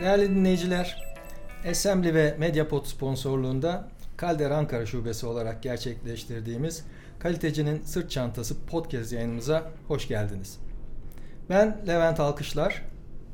[0.00, 1.02] Değerli dinleyiciler,
[1.70, 6.84] Assembly ve Mediapod sponsorluğunda Kalder Ankara Şubesi olarak gerçekleştirdiğimiz
[7.18, 10.58] Kalitecinin Sırt Çantası podcast yayınımıza hoş geldiniz.
[11.50, 12.82] Ben Levent Alkışlar,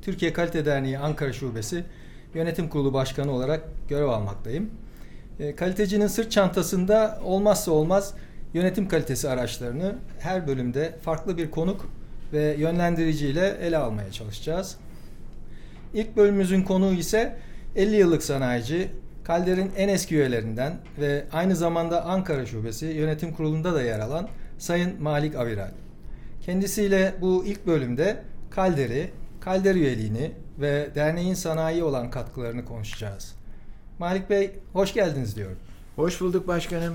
[0.02, 1.84] Türkiye Kalite Derneği Ankara Şubesi
[2.34, 4.70] Yönetim Kurulu Başkanı olarak görev almaktayım.
[5.40, 8.14] E, kalitecinin sırt çantasında olmazsa olmaz
[8.54, 11.88] yönetim kalitesi araçlarını her bölümde farklı bir konuk
[12.32, 14.76] ve yönlendiriciyle ele almaya çalışacağız.
[15.96, 17.36] İlk bölümümüzün konuğu ise
[17.76, 18.90] 50 yıllık sanayici,
[19.24, 24.28] Kalder'in en eski üyelerinden ve aynı zamanda Ankara Şubesi Yönetim Kurulu'nda da yer alan
[24.58, 25.70] Sayın Malik Aviral.
[26.42, 29.10] Kendisiyle bu ilk bölümde Kalder'i,
[29.40, 33.34] Kalder üyeliğini ve derneğin sanayi olan katkılarını konuşacağız.
[33.98, 35.58] Malik Bey hoş geldiniz diyorum.
[35.96, 36.94] Hoş bulduk başkanım.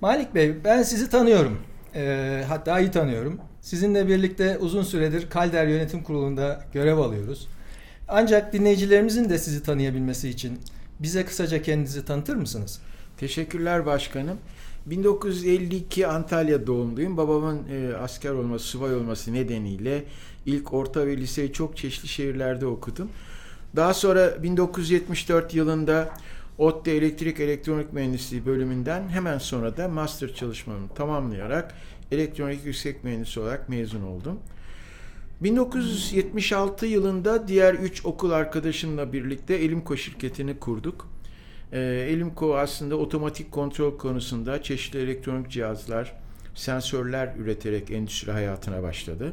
[0.00, 1.58] Malik Bey ben sizi tanıyorum.
[1.94, 3.40] E, hatta iyi tanıyorum.
[3.60, 7.48] Sizinle birlikte uzun süredir Kalder Yönetim Kurulu'nda görev alıyoruz.
[8.08, 10.58] Ancak dinleyicilerimizin de sizi tanıyabilmesi için
[11.00, 12.80] bize kısaca kendinizi tanıtır mısınız?
[13.16, 14.38] Teşekkürler başkanım.
[14.86, 17.16] 1952 Antalya doğumluyum.
[17.16, 20.04] Babamın e, asker olması, subay olması nedeniyle
[20.46, 23.08] ilk orta ve liseyi çok çeşitli şehirlerde okudum.
[23.76, 26.08] Daha sonra 1974 yılında
[26.58, 31.74] ODTÜ Elektrik Elektronik Mühendisliği bölümünden hemen sonra da master çalışmamı tamamlayarak
[32.12, 34.38] elektronik yüksek mühendisi olarak mezun oldum.
[35.40, 41.08] 1976 yılında diğer üç okul arkadaşımla birlikte Elimco şirketini kurduk.
[41.72, 46.12] E, Elimco aslında otomatik kontrol konusunda çeşitli elektronik cihazlar,
[46.54, 49.32] sensörler üreterek endüstri hayatına başladı.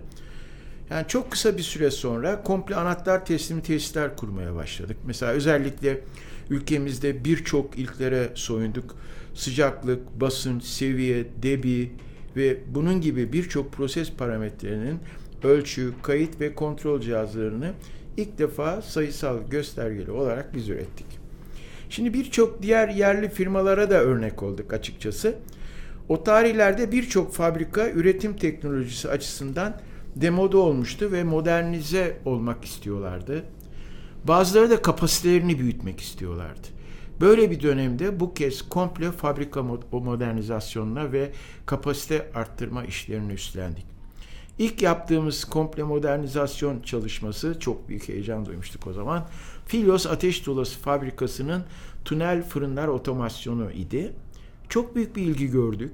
[0.89, 4.97] Yani çok kısa bir süre sonra komple anahtar teslimi tesisler kurmaya başladık.
[5.05, 6.01] Mesela özellikle
[6.49, 8.95] ülkemizde birçok ilklere soyunduk.
[9.33, 11.91] Sıcaklık, basınç, seviye, debi
[12.35, 14.99] ve bunun gibi birçok proses parametrelerinin
[15.45, 17.71] ölçü, kayıt ve kontrol cihazlarını
[18.17, 21.05] ilk defa sayısal göstergeli olarak biz ürettik.
[21.89, 25.35] Şimdi birçok diğer yerli firmalara da örnek olduk açıkçası.
[26.09, 29.73] O tarihlerde birçok fabrika üretim teknolojisi açısından
[30.15, 33.43] demoda olmuştu ve modernize olmak istiyorlardı.
[34.23, 36.67] Bazıları da kapasitelerini büyütmek istiyorlardı.
[37.21, 41.31] Böyle bir dönemde bu kez komple fabrika modernizasyonuna ve
[41.65, 43.92] kapasite arttırma işlerini üstlendik.
[44.57, 49.25] İlk yaptığımız komple modernizasyon çalışması çok büyük heyecan duymuştuk o zaman.
[49.65, 51.63] Filos Ateş Tuğlası Fabrikası'nın
[52.05, 54.13] tünel fırınlar otomasyonu idi.
[54.69, 55.93] Çok büyük bir ilgi gördük.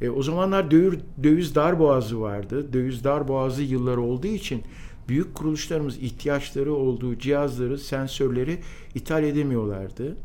[0.00, 2.72] E, o zamanlar dövür, döviz darboğazı vardı.
[2.72, 4.62] Döviz darboğazı yılları olduğu için
[5.08, 8.58] büyük kuruluşlarımız ihtiyaçları olduğu cihazları, sensörleri
[8.94, 10.16] ithal edemiyorlardı.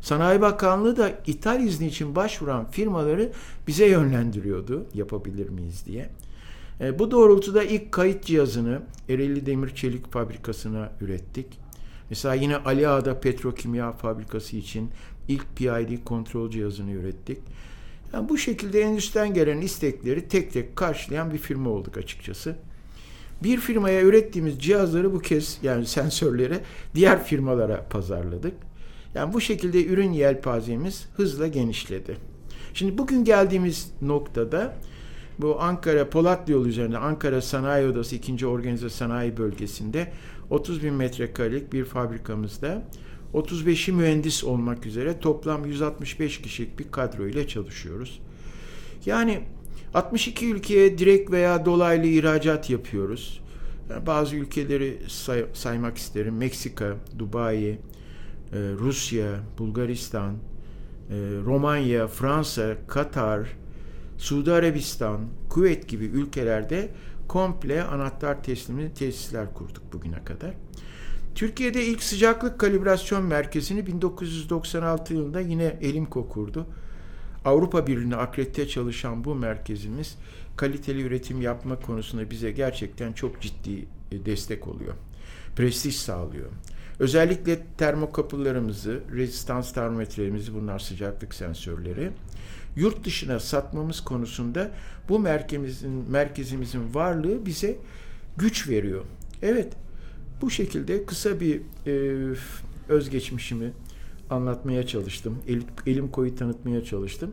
[0.00, 3.32] Sanayi Bakanlığı da ithal izni için başvuran firmaları
[3.66, 6.10] bize yönlendiriyordu yapabilir miyiz diye.
[6.80, 11.46] E, bu doğrultuda ilk kayıt cihazını Ereğli Demir Çelik Fabrikası'na ürettik.
[12.10, 14.90] Mesela yine Ali Ağa'da petrokimya fabrikası için
[15.28, 17.38] ilk PID kontrol cihazını ürettik.
[18.12, 22.56] Yani bu şekilde endüstriden gelen istekleri tek tek karşılayan bir firma olduk açıkçası.
[23.42, 26.58] Bir firmaya ürettiğimiz cihazları bu kez yani sensörleri
[26.94, 28.54] diğer firmalara pazarladık.
[29.14, 32.16] Yani bu şekilde ürün yelpazemiz hızla genişledi.
[32.74, 34.76] Şimdi bugün geldiğimiz noktada
[35.38, 38.46] bu Ankara Polatlı yolu üzerinde Ankara Sanayi Odası 2.
[38.46, 40.12] Organize Sanayi Bölgesi'nde
[40.50, 42.82] 30 bin metrekarelik bir fabrikamızda
[43.34, 48.20] 35'i mühendis olmak üzere toplam 165 kişilik bir kadro ile çalışıyoruz.
[49.06, 49.40] Yani
[49.94, 53.40] 62 ülkeye direkt veya dolaylı ihracat yapıyoruz.
[53.90, 56.36] Yani bazı ülkeleri say- saymak isterim.
[56.36, 57.78] Meksika, Dubai, e,
[58.52, 59.28] Rusya,
[59.58, 63.48] Bulgaristan, e, Romanya, Fransa, Katar,
[64.18, 66.88] Suudi Arabistan, Kuveyt gibi ülkelerde
[67.28, 70.54] komple anahtar teslimi tesisler kurduk bugüne kadar.
[71.34, 76.66] Türkiye'de ilk sıcaklık kalibrasyon merkezini 1996 yılında yine Elimco kurdu.
[77.44, 80.16] Avrupa Birliği'ne akredite çalışan bu merkezimiz
[80.56, 84.94] kaliteli üretim yapma konusunda bize gerçekten çok ciddi e, destek oluyor.
[85.56, 86.50] Prestij sağlıyor.
[86.98, 92.10] Özellikle termokapılarımızı, rezistans termometrelerimizi bunlar sıcaklık sensörleri
[92.76, 94.70] yurt dışına satmamız konusunda
[95.08, 97.76] bu merkezimizin merkezimizin varlığı bize
[98.36, 99.04] güç veriyor.
[99.42, 99.72] Evet,
[100.42, 102.34] bu şekilde kısa bir e,
[102.88, 103.72] özgeçmişimi
[104.30, 105.38] anlatmaya çalıştım.
[105.48, 107.32] El, elim koyu tanıtmaya çalıştım.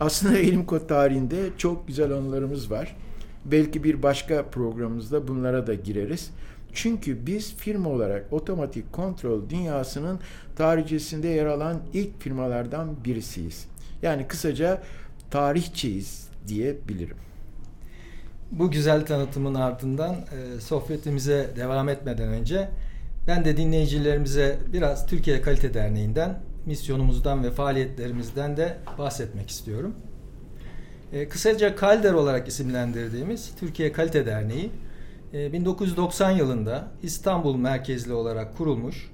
[0.00, 2.96] Aslında Elimko tarihinde çok güzel anılarımız var.
[3.44, 6.30] Belki bir başka programımızda bunlara da gireriz.
[6.72, 10.20] Çünkü biz firma olarak otomatik kontrol dünyasının
[10.56, 13.66] tarihçesinde yer alan ilk firmalardan birisiyiz.
[14.04, 14.82] Yani kısaca
[15.30, 17.16] tarihçiyiz diyebilirim.
[18.52, 22.68] Bu güzel tanıtımın ardından e, sohbetimize devam etmeden önce
[23.26, 29.94] ben de dinleyicilerimize biraz Türkiye Kalite Derneği'nden, misyonumuzdan ve faaliyetlerimizden de bahsetmek istiyorum.
[31.12, 34.70] E, kısaca Kalder olarak isimlendirdiğimiz Türkiye Kalite Derneği
[35.32, 39.10] 1990 e, yılında İstanbul merkezli olarak kurulmuş,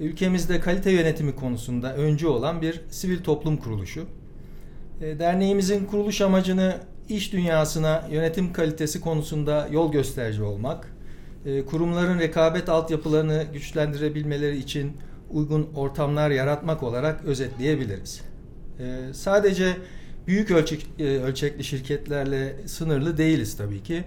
[0.00, 4.06] ülkemizde kalite yönetimi konusunda öncü olan bir sivil toplum kuruluşu.
[5.00, 6.76] E, derneğimizin kuruluş amacını
[7.08, 10.88] iş dünyasına yönetim kalitesi konusunda yol gösterici olmak,
[11.46, 14.92] e, kurumların rekabet altyapılarını güçlendirebilmeleri için
[15.30, 18.20] uygun ortamlar yaratmak olarak özetleyebiliriz.
[19.12, 19.76] Sadece
[20.26, 24.04] büyük ölçek, ölçekli şirketlerle sınırlı değiliz tabii ki.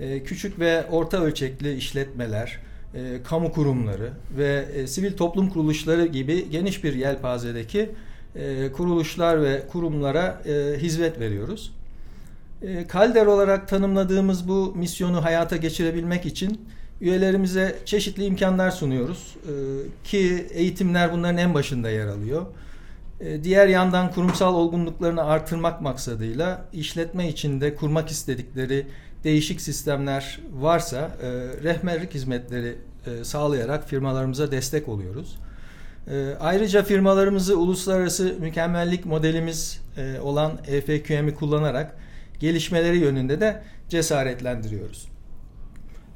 [0.00, 2.58] E, küçük ve orta ölçekli işletmeler,
[2.94, 7.90] e, kamu kurumları ve e, sivil toplum kuruluşları gibi geniş bir yelpazedeki
[8.72, 10.42] kuruluşlar ve kurumlara
[10.76, 11.72] hizmet veriyoruz.
[12.88, 16.68] Kalder olarak tanımladığımız bu misyonu hayata geçirebilmek için
[17.00, 19.36] üyelerimize çeşitli imkanlar sunuyoruz
[20.04, 22.46] ki eğitimler bunların en başında yer alıyor.
[23.42, 28.86] Diğer yandan kurumsal olgunluklarını artırmak maksadıyla işletme içinde kurmak istedikleri
[29.26, 31.28] değişik sistemler varsa e,
[31.62, 35.36] rehberlik hizmetleri e, sağlayarak firmalarımıza destek oluyoruz.
[36.10, 41.96] E, ayrıca firmalarımızı uluslararası mükemmellik modelimiz e, olan EFQM'i kullanarak
[42.40, 45.08] gelişmeleri yönünde de cesaretlendiriyoruz.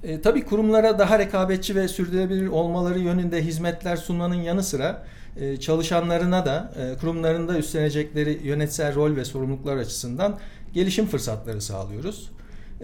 [0.02, 5.06] E, tabii kurumlara daha rekabetçi ve sürdürülebilir olmaları yönünde hizmetler sunmanın yanı sıra
[5.36, 10.38] e, çalışanlarına da e, kurumlarında üstlenecekleri yönetsel rol ve sorumluluklar açısından
[10.72, 12.30] gelişim fırsatları sağlıyoruz.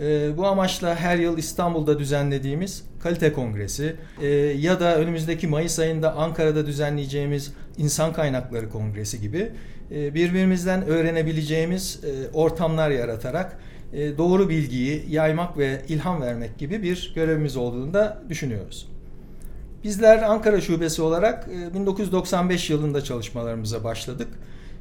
[0.01, 6.15] E, bu amaçla her yıl İstanbul'da düzenlediğimiz Kalite Kongresi e, ya da önümüzdeki Mayıs ayında
[6.15, 9.51] Ankara'da düzenleyeceğimiz İnsan Kaynakları Kongresi gibi
[9.91, 13.59] e, birbirimizden öğrenebileceğimiz e, ortamlar yaratarak
[13.93, 18.89] e, doğru bilgiyi yaymak ve ilham vermek gibi bir görevimiz olduğunu da düşünüyoruz.
[19.85, 24.29] Bizler Ankara Şubesi olarak 1995 e, yılında çalışmalarımıza başladık.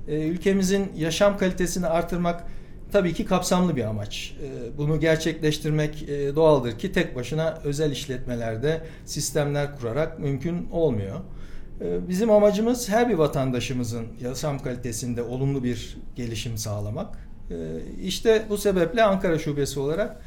[0.07, 2.44] Ülkemizin yaşam kalitesini artırmak
[2.95, 4.36] tabii ki kapsamlı bir amaç.
[4.44, 11.19] Ee, bunu gerçekleştirmek e, doğaldır ki tek başına özel işletmelerde sistemler kurarak mümkün olmuyor.
[11.81, 17.18] Ee, bizim amacımız her bir vatandaşımızın yaşam kalitesinde olumlu bir gelişim sağlamak.
[17.51, 17.56] Ee,
[18.03, 20.21] işte bu sebeple Ankara Şubesi olarak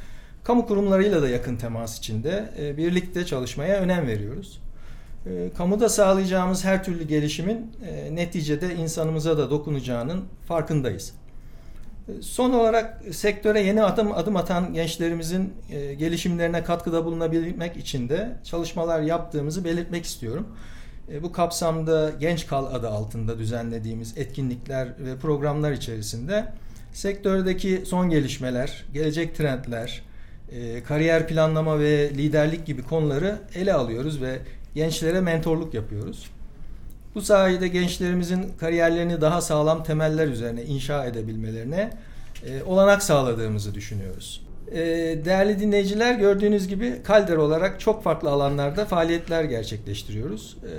[0.45, 4.61] kamu kurumlarıyla da yakın temas içinde e, birlikte çalışmaya önem veriyoruz.
[5.57, 11.13] Kamuda sağlayacağımız her türlü gelişimin e, neticede insanımıza da dokunacağının farkındayız.
[12.21, 19.01] Son olarak sektöre yeni adım adım atan gençlerimizin e, gelişimlerine katkıda bulunabilmek için de çalışmalar
[19.01, 20.47] yaptığımızı belirtmek istiyorum.
[21.13, 26.53] E, bu kapsamda Genç Kal adı altında düzenlediğimiz etkinlikler ve programlar içerisinde
[26.93, 30.03] sektördeki son gelişmeler, gelecek trendler,
[30.53, 34.39] e, kariyer planlama ve liderlik gibi konuları ele alıyoruz ve
[34.75, 36.31] gençlere mentorluk yapıyoruz.
[37.19, 41.91] Bu sayede gençlerimizin kariyerlerini daha sağlam temeller üzerine inşa edebilmelerine
[42.47, 44.47] e, olanak sağladığımızı düşünüyoruz.
[44.73, 44.81] E,
[45.25, 50.57] değerli dinleyiciler gördüğünüz gibi Kalder olarak çok farklı alanlarda faaliyetler gerçekleştiriyoruz.
[50.63, 50.71] E,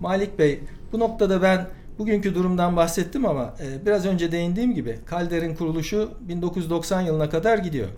[0.00, 0.60] Malik Bey
[0.92, 1.66] bu noktada ben
[1.98, 7.88] bugünkü durumdan bahsettim ama e, biraz önce değindiğim gibi Kalder'in kuruluşu 1990 yılına kadar gidiyor.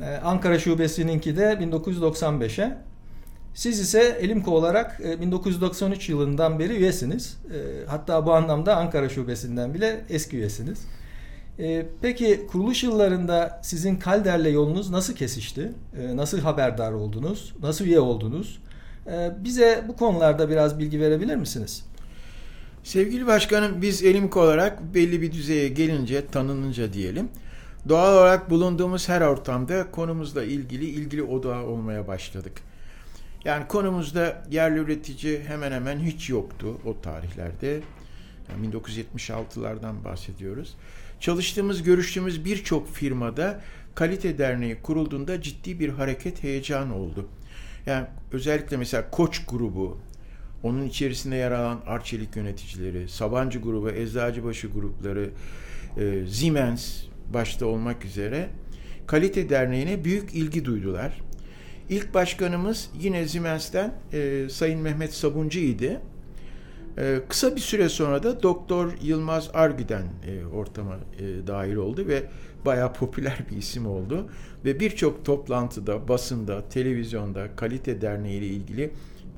[0.00, 2.78] E, Ankara Şubesi'ninki de 1995'e.
[3.58, 7.36] Siz ise Elimko olarak 1993 e, yılından beri üyesiniz.
[7.54, 10.78] E, hatta bu anlamda Ankara Şubesi'nden bile eski üyesiniz.
[11.58, 15.72] E, peki kuruluş yıllarında sizin Kalder'le yolunuz nasıl kesişti?
[16.14, 17.54] Nasıl haberdar oldunuz?
[17.62, 18.62] Nasıl üye oldunuz?
[19.44, 21.84] Bize bu konularda biraz bilgi verebilir misiniz?
[22.84, 27.28] Sevgili başkanım biz Elimko olarak belli bir düzeye gelince, tanınınca diyelim,
[27.88, 32.52] doğal olarak bulunduğumuz her ortamda konumuzla ilgili ilgili odağı olmaya başladık.
[33.44, 37.80] Yani konumuzda yerli üretici hemen hemen hiç yoktu o tarihlerde.
[38.50, 40.76] Yani 1976'lardan bahsediyoruz.
[41.20, 43.60] Çalıştığımız, görüştüğümüz birçok firmada
[43.94, 47.28] kalite derneği kurulduğunda ciddi bir hareket heyecan oldu.
[47.86, 49.98] Yani özellikle mesela Koç grubu,
[50.62, 55.30] onun içerisinde yer alan Arçelik yöneticileri, Sabancı grubu, Eczacıbaşı grupları,
[55.96, 57.02] e, Siemens
[57.34, 58.48] başta olmak üzere
[59.06, 61.27] kalite derneğine büyük ilgi duydular.
[61.90, 66.00] İlk başkanımız yine Siemens'ten e, Sayın Mehmet Sabuncu idi.
[66.98, 72.22] E, kısa bir süre sonra da Doktor Yılmaz Argüden e, ortama e, dahil oldu ve
[72.66, 74.30] bayağı popüler bir isim oldu.
[74.64, 78.90] Ve birçok toplantıda, basında, televizyonda Kalite Derneği ile ilgili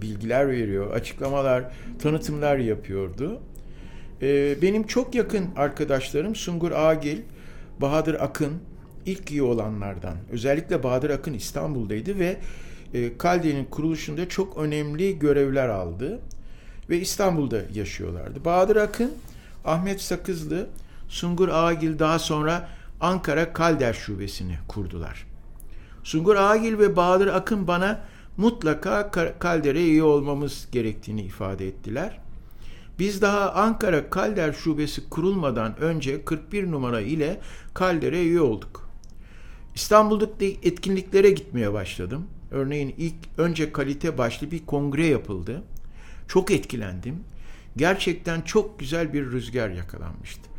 [0.03, 3.41] bilgiler veriyor, açıklamalar, tanıtımlar yapıyordu.
[4.23, 7.19] E, benim çok yakın arkadaşlarım Sungur Agil,
[7.81, 8.53] Bahadır Akın,
[9.07, 10.17] ilk iyi olanlardan.
[10.33, 12.37] Özellikle Bahadır Akın İstanbul'daydı ve
[12.95, 16.21] e, Kalde'nin kuruluşunda çok önemli görevler aldı
[16.91, 18.45] ve İstanbul'da yaşıyorlardı.
[18.45, 19.13] Bahadır Akın,
[19.65, 20.69] Ahmet Sakızlı,
[21.09, 22.69] Sungur Ağagil daha sonra
[23.01, 25.27] Ankara Kalder Şubesini kurdular.
[26.05, 28.01] Sungur Ağagil ve Bahadır Akın bana
[28.37, 32.21] mutlaka Kalder'e üye olmamız gerektiğini ifade ettiler.
[32.99, 37.41] Biz daha Ankara Kalder Şubesi kurulmadan önce 41 numara ile
[37.75, 38.90] Kalder'e üye olduk.
[39.75, 42.27] İstanbul'daki etkinliklere gitmeye başladım.
[42.51, 45.63] Örneğin ilk önce kalite başlı bir kongre yapıldı.
[46.29, 47.17] Çok etkilendim.
[47.77, 50.51] Gerçekten çok güzel bir rüzgar yakalanmıştı.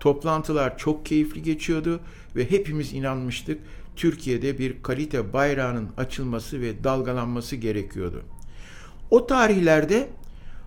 [0.00, 2.00] Toplantılar çok keyifli geçiyordu
[2.36, 3.58] ve hepimiz inanmıştık
[3.96, 8.22] Türkiye'de bir kalite bayrağının açılması ve dalgalanması gerekiyordu.
[9.10, 10.08] O tarihlerde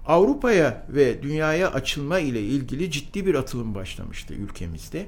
[0.05, 5.05] Avrupa'ya ve dünyaya açılma ile ilgili ciddi bir atılım başlamıştı ülkemizde.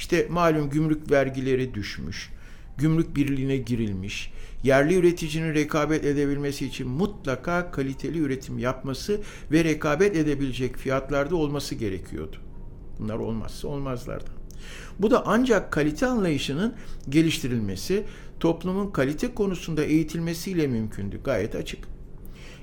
[0.00, 2.30] İşte malum gümrük vergileri düşmüş,
[2.78, 9.20] gümrük birliğine girilmiş, yerli üreticinin rekabet edebilmesi için mutlaka kaliteli üretim yapması
[9.52, 12.36] ve rekabet edebilecek fiyatlarda olması gerekiyordu.
[12.98, 14.30] Bunlar olmazsa olmazlardı.
[14.98, 16.74] Bu da ancak kalite anlayışının
[17.08, 18.04] geliştirilmesi,
[18.40, 21.20] toplumun kalite konusunda eğitilmesiyle mümkündü.
[21.24, 21.99] Gayet açık.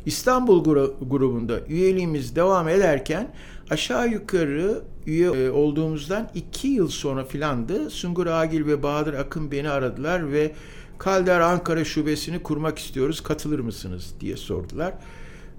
[0.08, 0.64] İstanbul
[1.10, 3.32] grubunda üyeliğimiz devam ederken
[3.70, 7.90] aşağı yukarı üye e, olduğumuzdan iki yıl sonra filandı.
[7.90, 10.52] Sungur Agil ve Bahadır Akın beni aradılar ve
[10.98, 14.94] Kalder Ankara şubesini kurmak istiyoruz katılır mısınız diye sordular.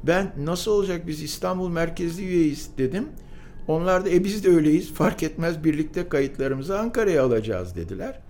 [0.02, 3.08] Ben nasıl olacak biz İstanbul merkezli üyeyiz dedim.
[3.66, 8.20] Onlar da e biz de öyleyiz fark etmez birlikte kayıtlarımızı Ankara'ya alacağız dediler.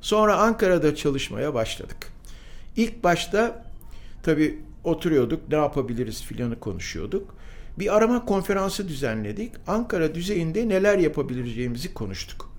[0.00, 2.12] Sonra Ankara'da çalışmaya başladık.
[2.76, 3.64] İlk başta
[4.22, 7.34] tabii oturuyorduk ne yapabiliriz filanı konuşuyorduk.
[7.78, 9.52] Bir arama konferansı düzenledik.
[9.66, 12.50] Ankara düzeyinde neler yapabileceğimizi konuştuk.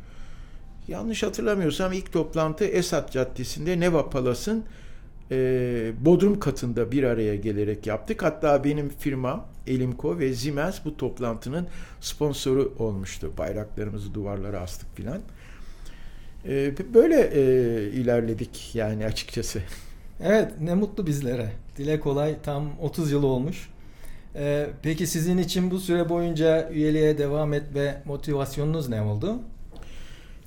[0.88, 4.63] Yanlış hatırlamıyorsam ilk toplantı Esat Caddesi'nde Neva Palas'ın
[5.31, 8.24] e, Bodrum katında bir araya gelerek yaptık.
[8.24, 11.67] Hatta benim firmam Elimco ve Siemens bu toplantının
[12.01, 13.31] sponsoru olmuştu.
[13.38, 15.21] Bayraklarımızı duvarlara astık filan.
[16.48, 17.41] E, böyle e,
[17.91, 19.62] ilerledik yani açıkçası.
[20.23, 21.49] Evet ne mutlu bizlere.
[21.77, 23.69] Dile kolay tam 30 yıl olmuş.
[24.35, 29.39] Ee, peki sizin için bu süre boyunca üyeliğe devam etme motivasyonunuz ne oldu?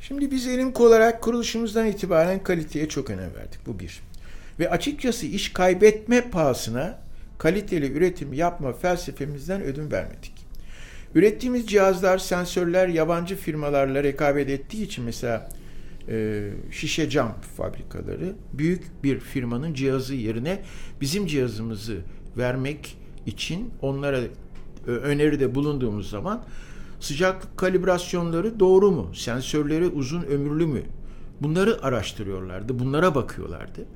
[0.01, 3.67] Şimdi biz Elimco olarak kuruluşumuzdan itibaren kaliteye çok önem verdik.
[3.67, 4.01] Bu bir.
[4.59, 6.99] Ve açıkçası iş kaybetme pahasına
[7.39, 10.35] kaliteli üretim yapma felsefemizden ödün vermedik.
[11.15, 15.49] Ürettiğimiz cihazlar, sensörler yabancı firmalarla rekabet ettiği için mesela
[16.09, 20.63] e, şişe cam fabrikaları büyük bir firmanın cihazı yerine
[21.01, 21.99] bizim cihazımızı
[22.37, 26.45] vermek için onlara e, öneride bulunduğumuz zaman
[27.01, 29.11] sıcaklık kalibrasyonları doğru mu?
[29.15, 30.83] Sensörleri uzun ömürlü mü?
[31.41, 33.87] Bunları araştırıyorlardı, bunlara bakıyorlardı.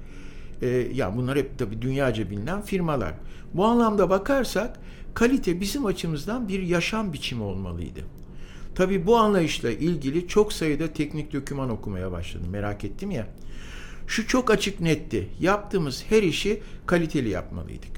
[0.63, 3.15] E, ya bunlar hep tabii dünyaca bilinen firmalar.
[3.55, 4.79] Bu anlamda bakarsak
[5.15, 8.01] kalite bizim açımızdan bir yaşam biçimi olmalıydı.
[8.77, 12.47] Tabii bu anlayışla ilgili çok sayıda teknik doküman okumaya başladım.
[12.51, 13.27] Merak ettim ya.
[14.07, 15.29] Şu çok açık netti.
[15.41, 17.91] Yaptığımız her işi kaliteli yapmalıydık.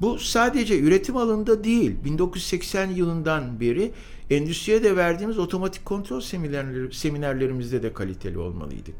[0.00, 1.96] Bu sadece üretim alanında değil.
[2.04, 3.92] 1980 yılından beri
[4.30, 8.94] endüstriye de verdiğimiz otomatik kontrol seminerleri, seminerlerimizde de kaliteli olmalıydık.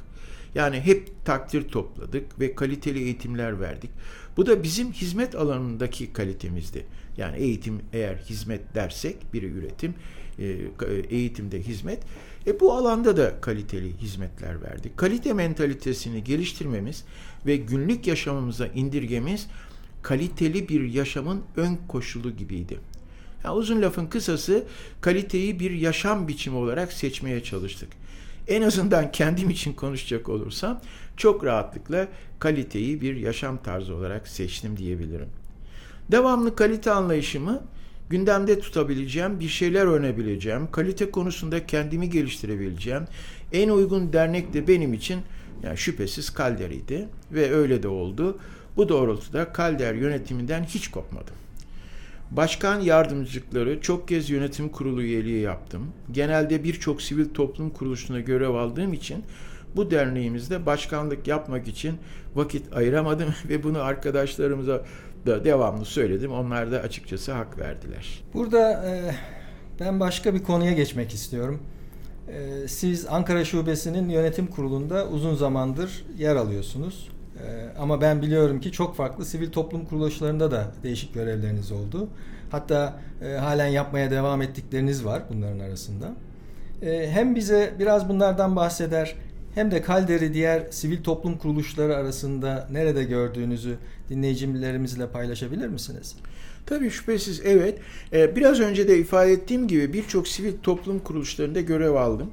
[0.55, 3.91] Yani hep takdir topladık ve kaliteli eğitimler verdik.
[4.37, 6.87] Bu da bizim hizmet alanındaki kalitemizdi.
[7.17, 9.95] Yani eğitim eğer hizmet dersek biri üretim,
[10.39, 10.45] e,
[11.11, 12.03] eğitimde hizmet.
[12.47, 14.97] E bu alanda da kaliteli hizmetler verdik.
[14.97, 17.05] Kalite mentalitesini geliştirmemiz
[17.47, 19.47] ve günlük yaşamımıza indirgemiz
[20.03, 22.79] kaliteli bir yaşamın ön koşulu gibiydi.
[23.45, 24.65] Yani uzun lafın kısası
[25.01, 27.89] kaliteyi bir yaşam biçimi olarak seçmeye çalıştık.
[28.49, 30.81] En azından kendim için konuşacak olursam
[31.17, 35.29] çok rahatlıkla kaliteyi bir yaşam tarzı olarak seçtim diyebilirim.
[36.13, 37.63] Devamlı kalite anlayışımı
[38.11, 43.05] gündemde tutabileceğim, bir şeyler öğrenebileceğim, kalite konusunda kendimi geliştirebileceğim
[43.53, 45.21] en uygun dernek de benim için
[45.63, 48.39] yani şüphesiz Kalder'iydi ve öyle de oldu.
[48.77, 51.35] Bu doğrultuda Kalder yönetiminden hiç kopmadım.
[52.31, 55.87] Başkan yardımcılıkları çok kez yönetim kurulu üyeliği yaptım.
[56.11, 59.25] Genelde birçok sivil toplum kuruluşuna görev aldığım için
[59.77, 61.95] bu derneğimizde başkanlık yapmak için
[62.35, 64.85] vakit ayıramadım ve bunu arkadaşlarımıza
[65.27, 66.33] da devamlı söyledim.
[66.33, 68.23] Onlar da açıkçası hak verdiler.
[68.35, 69.15] Burada e,
[69.81, 71.63] ben başka bir konuya geçmek istiyorum.
[72.29, 77.09] E, siz Ankara Şubesi'nin yönetim kurulunda uzun zamandır yer alıyorsunuz.
[77.47, 82.09] E, ama ben biliyorum ki çok farklı sivil toplum kuruluşlarında da değişik görevleriniz oldu.
[82.51, 86.13] Hatta e, halen yapmaya devam ettikleriniz var bunların arasında.
[86.83, 89.15] E, hem bize biraz bunlardan bahseder
[89.55, 93.77] hem de Kalder'i diğer sivil toplum kuruluşları arasında nerede gördüğünüzü
[94.09, 96.17] dinleyicilerimizle paylaşabilir misiniz?
[96.67, 97.79] Tabii şüphesiz evet.
[98.13, 102.31] Ee, biraz önce de ifade ettiğim gibi birçok sivil toplum kuruluşlarında görev aldım.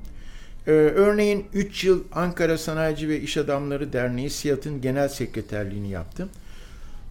[0.68, 6.30] Ee, örneğin 3 yıl Ankara Sanayici ve İş Adamları Derneği SİAD'ın genel sekreterliğini yaptım.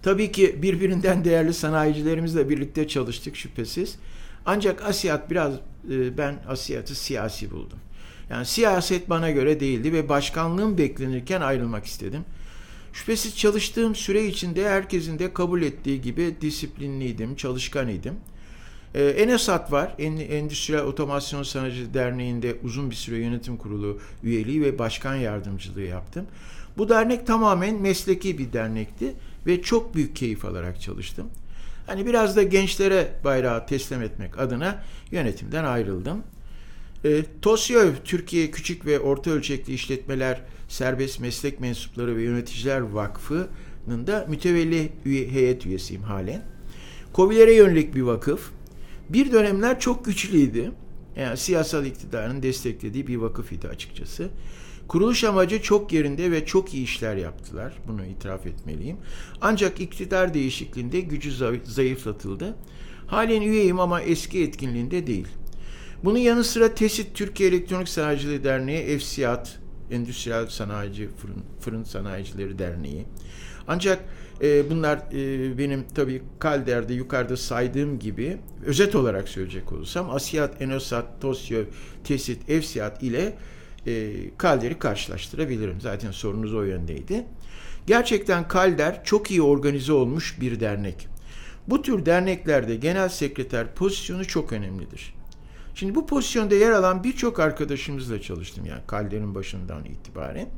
[0.02, 3.96] Tabii ki birbirinden değerli sanayicilerimizle birlikte çalıştık şüphesiz.
[4.46, 5.54] Ancak Asiyat biraz
[5.90, 7.78] e, ben Asiyat'ı siyasi buldum.
[8.30, 12.24] Yani siyaset bana göre değildi ve başkanlığım beklenirken ayrılmak istedim.
[12.92, 18.14] Şüphesiz çalıştığım süre içinde herkesin de kabul ettiği gibi disiplinliydim, çalışkanıydım.
[18.94, 19.94] Ee, Enesat var.
[19.98, 26.26] Endüstriyel Otomasyon Sanayici Derneği'nde uzun bir süre yönetim kurulu üyeliği ve başkan yardımcılığı yaptım.
[26.78, 29.14] Bu dernek tamamen mesleki bir dernekti
[29.46, 31.26] ve çok büyük keyif alarak çalıştım.
[31.86, 36.22] Hani biraz da gençlere bayrağı teslim etmek adına yönetimden ayrıldım.
[37.04, 44.26] E, TOSYÖV, Türkiye Küçük ve Orta Ölçekli İşletmeler Serbest Meslek Mensupları ve Yöneticiler Vakfı'nın da
[44.28, 46.42] mütevelli üye, heyet üyesiyim halen.
[47.14, 48.50] COBİ'lere yönelik bir vakıf.
[49.08, 50.72] Bir dönemler çok güçlüydü.
[51.16, 54.30] Yani siyasal iktidarın desteklediği bir vakıf idi açıkçası.
[54.88, 57.78] Kuruluş amacı çok yerinde ve çok iyi işler yaptılar.
[57.88, 58.96] Bunu itiraf etmeliyim.
[59.40, 61.32] Ancak iktidar değişikliğinde gücü
[61.64, 62.56] zayıflatıldı.
[63.06, 65.26] Halen üyeyim ama eski etkinliğinde değil.
[66.04, 69.46] Bunun yanı sıra TESİT Türkiye Elektronik Sanayiciliği Derneği, EFSİAD,
[69.90, 73.04] Endüstriyel Sanayici Fırın, Fırın Sanayicileri Derneği.
[73.68, 74.04] Ancak
[74.42, 81.20] e, bunlar e, benim tabii Kalder'de yukarıda saydığım gibi özet olarak söyleyecek olursam Asiyat, Enosat,
[81.20, 81.62] Tosyo,
[82.04, 83.38] Tesit, Efsiyat ile
[83.86, 85.80] e, Kalder'i karşılaştırabilirim.
[85.80, 87.24] Zaten sorunuz o yöndeydi.
[87.86, 91.08] Gerçekten Kalder çok iyi organize olmuş bir dernek.
[91.68, 95.17] Bu tür derneklerde genel sekreter pozisyonu çok önemlidir.
[95.78, 100.48] Şimdi bu pozisyonda yer alan birçok arkadaşımızla çalıştım yani Kalder'in başından itibaren.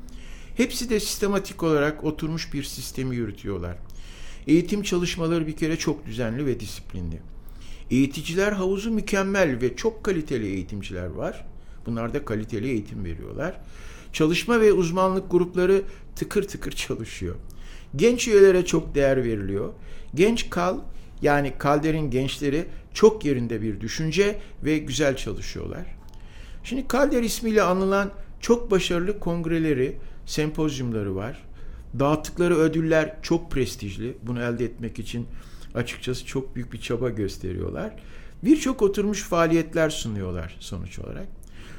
[0.56, 3.76] Hepsi de sistematik olarak oturmuş bir sistemi yürütüyorlar.
[4.46, 7.20] Eğitim çalışmaları bir kere çok düzenli ve disiplinli.
[7.90, 11.46] Eğiticiler havuzu mükemmel ve çok kaliteli eğitimciler var.
[11.86, 13.60] Bunlar da kaliteli eğitim veriyorlar.
[14.12, 15.82] Çalışma ve uzmanlık grupları
[16.16, 17.34] tıkır tıkır çalışıyor.
[17.96, 19.72] Genç üyelere çok değer veriliyor.
[20.14, 20.78] Genç kal
[21.22, 25.86] yani Kalder'in gençleri çok yerinde bir düşünce ve güzel çalışıyorlar.
[26.64, 31.42] Şimdi Kalder ismiyle anılan çok başarılı kongreleri, sempozyumları var.
[31.98, 34.16] Dağıttıkları ödüller çok prestijli.
[34.22, 35.26] Bunu elde etmek için
[35.74, 37.96] açıkçası çok büyük bir çaba gösteriyorlar.
[38.44, 41.26] Birçok oturmuş faaliyetler sunuyorlar sonuç olarak.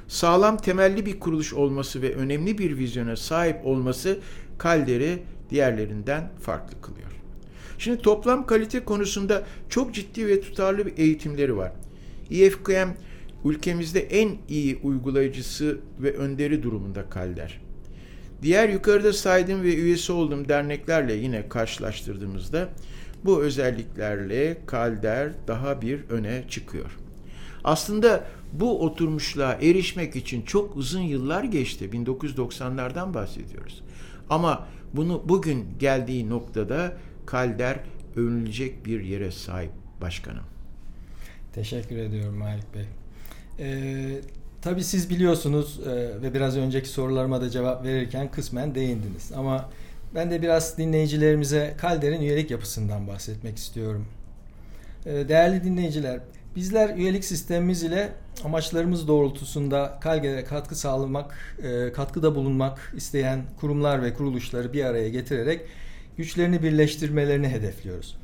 [0.07, 4.19] Sağlam temelli bir kuruluş olması ve önemli bir vizyona sahip olması
[4.57, 7.10] Kalder'i diğerlerinden farklı kılıyor.
[7.81, 11.71] Şimdi toplam kalite konusunda çok ciddi ve tutarlı bir eğitimleri var.
[12.29, 12.89] İFKM
[13.45, 17.61] ülkemizde en iyi uygulayıcısı ve önderi durumunda Kalder.
[18.41, 22.69] Diğer yukarıda saydığım ve üyesi olduğum derneklerle yine karşılaştırdığımızda
[23.25, 26.97] bu özelliklerle Kalder daha bir öne çıkıyor.
[27.63, 31.89] Aslında bu oturmuşluğa erişmek için çok uzun yıllar geçti.
[31.93, 33.83] 1990'lardan bahsediyoruz.
[34.29, 36.93] Ama bunu bugün geldiği noktada
[37.31, 37.79] Kalder
[38.15, 40.43] övünülecek bir yere sahip başkanım.
[41.53, 42.85] Teşekkür ediyorum Malik Bey.
[43.59, 44.21] Ee,
[44.61, 49.31] tabii siz biliyorsunuz e, ve biraz önceki sorularıma da cevap verirken kısmen değindiniz.
[49.35, 49.69] Ama
[50.15, 54.05] ben de biraz dinleyicilerimize Kalder'in üyelik yapısından bahsetmek istiyorum.
[55.05, 56.19] Ee, değerli dinleyiciler,
[56.55, 58.09] bizler üyelik sistemimiz ile
[58.43, 65.61] amaçlarımız doğrultusunda Kalder'e katkı sağlamak, e, katkıda bulunmak isteyen kurumlar ve kuruluşları bir araya getirerek
[66.21, 68.17] güçlerini birleştirmelerini hedefliyoruz.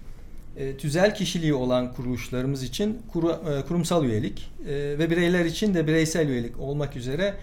[0.57, 6.29] E, tüzel kişiliği olan kuruluşlarımız için e, kurumsal üyelik e, ve bireyler için de bireysel
[6.29, 7.33] üyelik olmak üzere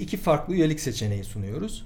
[0.00, 1.84] iki farklı üyelik seçeneği sunuyoruz.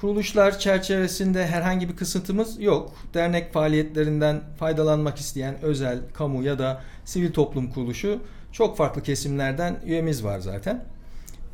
[0.00, 2.92] Kuruluşlar çerçevesinde herhangi bir kısıtımız yok.
[3.14, 8.20] Dernek faaliyetlerinden faydalanmak isteyen özel, kamu ya da sivil toplum kuruluşu
[8.52, 10.84] çok farklı kesimlerden üyemiz var zaten.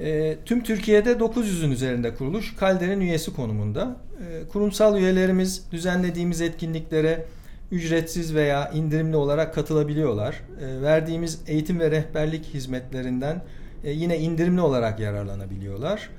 [0.00, 3.96] E, tüm Türkiye'de 900'ün üzerinde kuruluş Kalder'in üyesi konumunda.
[4.28, 7.24] E, kurumsal üyelerimiz düzenlediğimiz etkinliklere
[7.70, 10.42] ücretsiz veya indirimli olarak katılabiliyorlar.
[10.60, 13.42] E, verdiğimiz eğitim ve rehberlik hizmetlerinden
[13.84, 16.10] e, yine indirimli olarak yararlanabiliyorlar.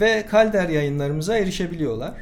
[0.00, 2.14] Ve Kalder yayınlarımıza erişebiliyorlar.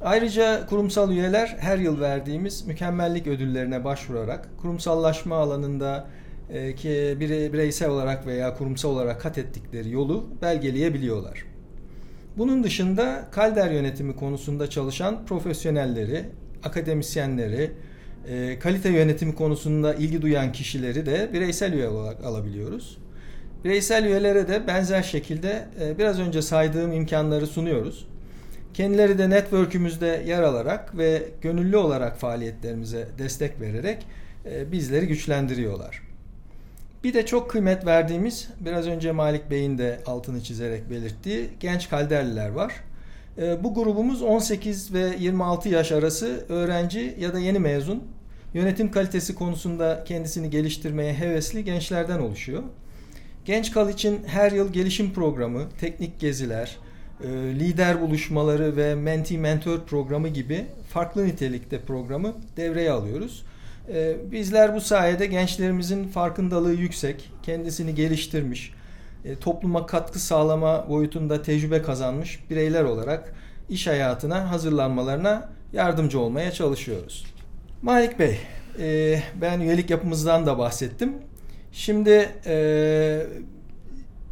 [0.00, 6.06] Ayrıca kurumsal üyeler her yıl verdiğimiz mükemmellik ödüllerine başvurarak kurumsallaşma alanında
[6.76, 11.44] ki bireysel olarak veya kurumsal olarak kat ettikleri yolu belgeleyebiliyorlar.
[12.38, 16.24] Bunun dışında kalder yönetimi konusunda çalışan profesyonelleri,
[16.64, 17.70] akademisyenleri,
[18.28, 22.98] e, kalite yönetimi konusunda ilgi duyan kişileri de bireysel üye olarak alabiliyoruz.
[23.64, 28.06] Bireysel üyelere de benzer şekilde e, biraz önce saydığım imkanları sunuyoruz.
[28.74, 34.06] Kendileri de network'ümüzde yer alarak ve gönüllü olarak faaliyetlerimize destek vererek
[34.46, 36.03] e, bizleri güçlendiriyorlar.
[37.04, 42.48] Bir de çok kıymet verdiğimiz, biraz önce Malik Bey'in de altını çizerek belirttiği genç kalderliler
[42.48, 42.72] var.
[43.38, 48.02] E, bu grubumuz 18 ve 26 yaş arası öğrenci ya da yeni mezun,
[48.54, 52.62] yönetim kalitesi konusunda kendisini geliştirmeye hevesli gençlerden oluşuyor.
[53.44, 56.78] Genç Kal için her yıl gelişim programı, teknik geziler,
[57.24, 63.44] e, lider buluşmaları ve menti mentor programı gibi farklı nitelikte programı devreye alıyoruz.
[63.88, 68.72] E, bizler bu sayede gençlerimizin farkındalığı yüksek, kendisini geliştirmiş,
[69.24, 73.34] e, topluma katkı sağlama boyutunda tecrübe kazanmış bireyler olarak
[73.68, 77.26] iş hayatına hazırlanmalarına yardımcı olmaya çalışıyoruz.
[77.82, 78.38] Malik Bey,
[79.40, 81.12] ben üyelik yapımızdan da bahsettim.
[81.72, 82.28] Şimdi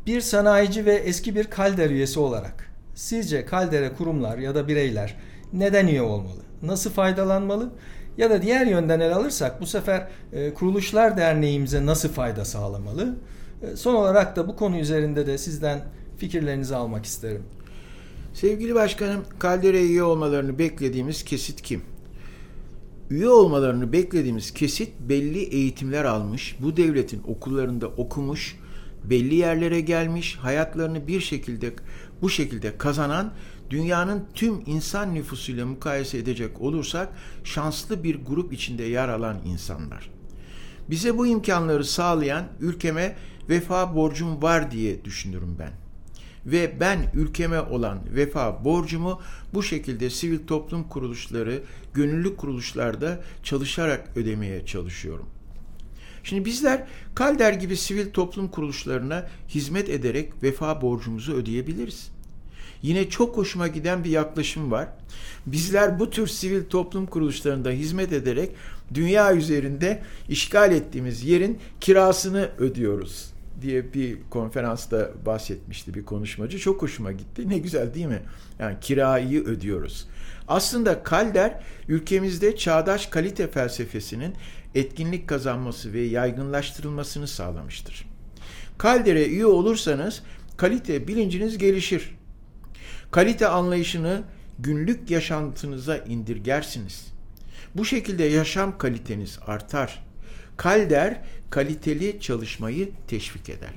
[0.07, 5.15] bir sanayici ve eski bir kalder üyesi olarak Sizce kaldere kurumlar ya da bireyler
[5.53, 6.41] neden üye olmalı?
[6.63, 7.73] Nasıl faydalanmalı?
[8.19, 13.17] Ya da diğer yönden ele alırsak bu sefer e, Kuruluşlar Derneğimize nasıl fayda sağlamalı?
[13.63, 15.81] E, son olarak da bu konu üzerinde de sizden
[16.17, 17.43] fikirlerinizi almak isterim.
[18.35, 21.83] Sevgili başkanım, Kaldere üye olmalarını beklediğimiz kesit kim?
[23.11, 28.57] Üye olmalarını beklediğimiz kesit belli eğitimler almış, bu devletin okullarında okumuş,
[29.05, 31.73] belli yerlere gelmiş, hayatlarını bir şekilde
[32.23, 33.33] bu şekilde kazanan
[33.73, 37.09] dünyanın tüm insan nüfusuyla mukayese edecek olursak
[37.45, 40.11] şanslı bir grup içinde yer alan insanlar.
[40.91, 43.17] Bize bu imkanları sağlayan ülkeme
[43.49, 45.73] vefa borcum var diye düşünürüm ben.
[46.47, 49.21] Ve ben ülkeme olan vefa borcumu
[49.55, 51.63] bu şekilde sivil toplum kuruluşları,
[51.95, 55.27] gönüllü kuruluşlarda çalışarak ödemeye çalışıyorum.
[56.25, 62.11] Şimdi bizler Kalder gibi sivil toplum kuruluşlarına hizmet ederek vefa borcumuzu ödeyebiliriz.
[62.83, 64.89] Yine çok hoşuma giden bir yaklaşım var.
[65.47, 68.51] Bizler bu tür sivil toplum kuruluşlarında hizmet ederek
[68.95, 76.59] dünya üzerinde işgal ettiğimiz yerin kirasını ödüyoruz diye bir konferansta bahsetmişti bir konuşmacı.
[76.59, 77.49] Çok hoşuma gitti.
[77.49, 78.23] Ne güzel değil mi?
[78.59, 80.09] Yani kirayı ödüyoruz.
[80.49, 84.35] Aslında Kalder ülkemizde çağdaş kalite felsefesinin
[84.75, 88.07] etkinlik kazanması ve yaygınlaştırılmasını sağlamıştır.
[88.79, 90.23] Kalder'e üye olursanız
[90.57, 92.15] kalite bilinciniz gelişir.
[93.13, 94.23] Kalite anlayışını
[94.59, 97.07] günlük yaşantınıza indirgersiniz.
[97.75, 100.05] Bu şekilde yaşam kaliteniz artar.
[100.57, 101.21] Kalder
[101.51, 103.71] kaliteli çalışmayı teşvik eder.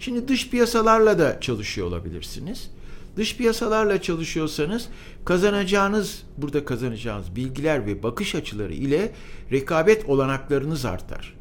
[0.00, 2.70] Şimdi dış piyasalarla da çalışıyor olabilirsiniz.
[3.16, 4.88] Dış piyasalarla çalışıyorsanız
[5.24, 9.12] kazanacağınız, burada kazanacağınız bilgiler ve bakış açıları ile
[9.52, 11.34] rekabet olanaklarınız artar.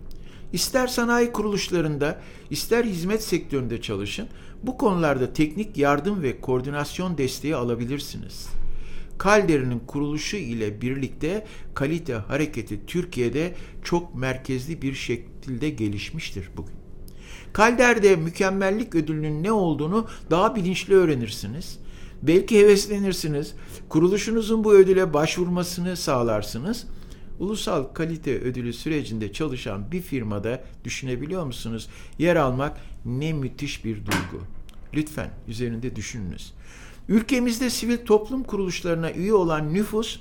[0.54, 4.28] İster sanayi kuruluşlarında, ister hizmet sektöründe çalışın,
[4.68, 8.50] bu konularda teknik yardım ve koordinasyon desteği alabilirsiniz.
[9.18, 16.76] Kalder'in kuruluşu ile birlikte kalite hareketi Türkiye'de çok merkezli bir şekilde gelişmiştir bugün.
[17.54, 21.80] Kalder'de mükemmellik ödülünün ne olduğunu daha bilinçli öğrenirsiniz.
[22.22, 23.54] Belki heveslenirsiniz.
[23.90, 26.88] Kuruluşunuzun bu ödüle başvurmasını sağlarsınız.
[27.40, 31.90] Ulusal kalite ödülü sürecinde çalışan bir firmada düşünebiliyor musunuz?
[32.18, 34.44] Yer almak ne müthiş bir duygu.
[34.94, 36.54] Lütfen üzerinde düşününüz.
[37.10, 40.20] Ülkemizde sivil toplum kuruluşlarına üye olan nüfus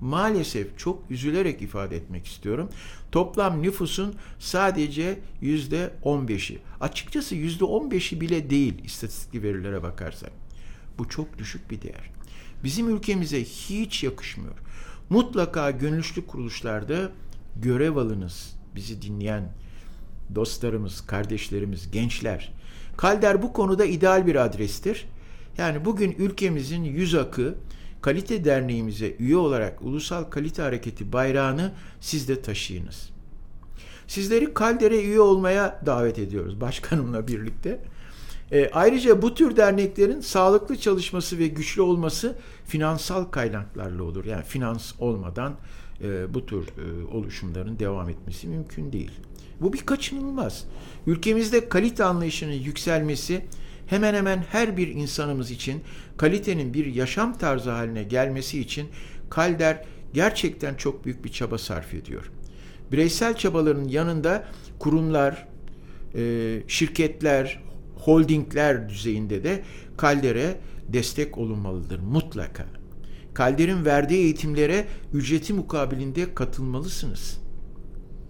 [0.00, 2.68] maalesef çok üzülerek ifade etmek istiyorum.
[3.12, 6.58] Toplam nüfusun sadece yüzde on beşi.
[6.80, 10.32] Açıkçası yüzde on beşi bile değil istatistik verilere bakarsak.
[10.98, 12.10] Bu çok düşük bir değer.
[12.64, 14.54] Bizim ülkemize hiç yakışmıyor.
[15.10, 17.12] Mutlaka gönüllü kuruluşlarda
[17.62, 18.56] görev alınız.
[18.74, 19.52] Bizi dinleyen
[20.34, 22.52] dostlarımız, kardeşlerimiz, gençler.
[22.96, 25.08] Kalder bu konuda ideal bir adrestir.
[25.58, 27.54] Yani bugün ülkemizin yüz akı
[28.02, 33.10] Kalite Derneğimize üye olarak Ulusal Kalite Hareketi bayrağını siz de taşıyınız.
[34.06, 37.80] Sizleri Kalder'e üye olmaya davet ediyoruz başkanımla birlikte.
[38.52, 44.24] E, ayrıca bu tür derneklerin sağlıklı çalışması ve güçlü olması finansal kaynaklarla olur.
[44.24, 45.54] Yani finans olmadan
[46.02, 49.12] e, bu tür e, oluşumların devam etmesi mümkün değil.
[49.60, 50.64] Bu bir kaçınılmaz.
[51.06, 53.44] Ülkemizde kalite anlayışının yükselmesi
[53.86, 55.82] hemen hemen her bir insanımız için
[56.16, 58.88] kalitenin bir yaşam tarzı haline gelmesi için
[59.30, 62.30] Kalder gerçekten çok büyük bir çaba sarf ediyor.
[62.92, 64.44] Bireysel çabaların yanında
[64.78, 65.48] kurumlar,
[66.14, 67.62] e, şirketler,
[67.96, 69.62] holdingler düzeyinde de
[69.96, 72.66] Kalder'e destek olunmalıdır mutlaka.
[73.34, 77.45] Kalder'in verdiği eğitimlere ücreti mukabilinde katılmalısınız.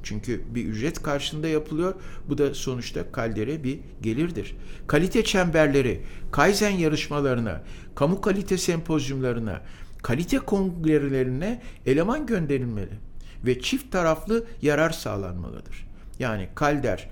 [0.06, 1.94] Çünkü bir ücret karşılığında yapılıyor.
[2.28, 4.56] Bu da sonuçta kaldere bir gelirdir.
[4.86, 6.00] Kalite çemberleri,
[6.32, 7.62] Kaizen yarışmalarına,
[7.94, 9.62] kamu kalite sempozyumlarına,
[10.02, 12.92] kalite kongrelerine eleman gönderilmeli
[13.46, 15.86] ve çift taraflı yarar sağlanmalıdır.
[16.18, 17.08] Yani Kalder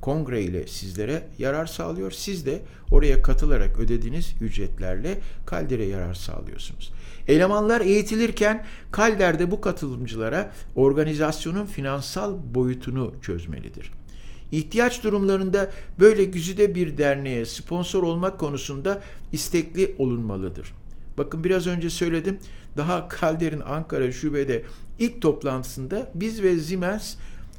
[0.00, 2.10] kongre ile sizlere yarar sağlıyor.
[2.10, 6.92] Siz de oraya katılarak ödediğiniz ücretlerle Kalder'e yarar sağlıyorsunuz.
[7.28, 13.92] Elemanlar eğitilirken Kalder de bu katılımcılara organizasyonun finansal boyutunu çözmelidir.
[14.52, 20.72] İhtiyaç durumlarında böyle güzide bir derneğe sponsor olmak konusunda istekli olunmalıdır.
[21.18, 22.38] Bakın biraz önce söyledim.
[22.76, 24.62] Daha Kalder'in Ankara şubede
[24.98, 27.14] ilk toplantısında biz ve Siemens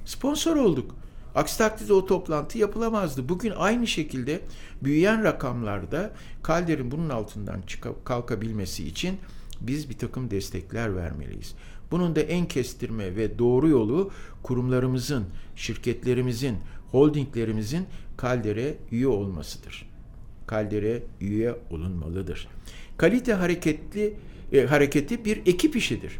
[0.05, 0.95] sponsor olduk.
[1.35, 3.29] Aksi takdirde o toplantı yapılamazdı.
[3.29, 4.41] Bugün aynı şekilde
[4.81, 6.11] büyüyen rakamlarda
[6.43, 9.17] Kalder'in bunun altından çıkıp kalkabilmesi için
[9.61, 11.55] biz bir takım destekler vermeliyiz.
[11.91, 14.11] Bunun da en kestirme ve doğru yolu
[14.43, 16.57] kurumlarımızın, şirketlerimizin,
[16.91, 17.85] holdinglerimizin
[18.17, 19.89] Kalder'e üye olmasıdır.
[20.47, 22.47] Kalder'e üye olunmalıdır.
[22.97, 24.13] Kalite hareketli
[24.53, 26.19] e, hareketi bir ekip işidir.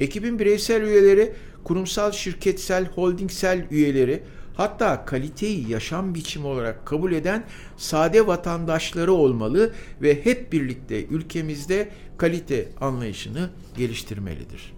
[0.00, 1.32] Ekibin bireysel üyeleri,
[1.64, 4.22] kurumsal, şirketsel, holdingsel üyeleri,
[4.54, 7.44] hatta kaliteyi yaşam biçimi olarak kabul eden
[7.76, 14.74] sade vatandaşları olmalı ve hep birlikte ülkemizde kalite anlayışını geliştirmelidir.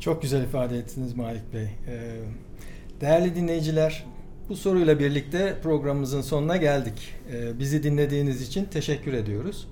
[0.00, 1.62] Çok güzel ifade ettiniz Malik Bey.
[1.62, 2.20] Ee,
[3.00, 4.04] değerli dinleyiciler,
[4.48, 7.14] bu soruyla birlikte programımızın sonuna geldik.
[7.32, 9.68] Ee, bizi dinlediğiniz için teşekkür ediyoruz.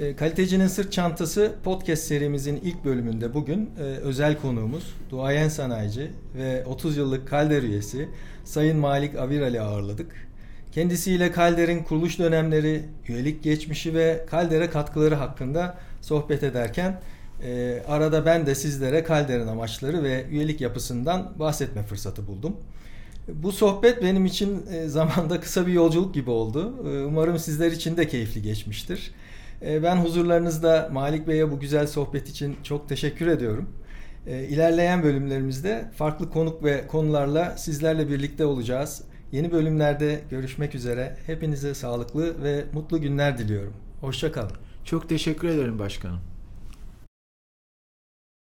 [0.00, 6.64] Ee, Kalitecinin Sırt Çantası podcast serimizin ilk bölümünde bugün e, özel konuğumuz, duayen sanayici ve
[6.64, 8.08] 30 yıllık Kalder üyesi
[8.44, 10.28] Sayın Malik Aviral'i ağırladık.
[10.72, 17.00] Kendisiyle Kalder'in kuruluş dönemleri, üyelik geçmişi ve Kalder'e katkıları hakkında sohbet ederken
[17.44, 22.56] e, arada ben de sizlere Kalder'in amaçları ve üyelik yapısından bahsetme fırsatı buldum.
[23.28, 26.74] Bu sohbet benim için e, zamanda kısa bir yolculuk gibi oldu.
[26.88, 29.12] E, umarım sizler için de keyifli geçmiştir.
[29.62, 33.68] E, ben huzurlarınızda Malik Bey'e bu güzel sohbet için çok teşekkür ediyorum.
[34.26, 39.02] E, ilerleyen bölümlerimizde farklı konuk ve konularla sizlerle birlikte olacağız.
[39.32, 41.16] Yeni bölümlerde görüşmek üzere.
[41.26, 43.74] Hepinize sağlıklı ve mutlu günler diliyorum.
[44.00, 44.52] Hoşçakalın.
[44.84, 46.27] Çok teşekkür ederim başkanım.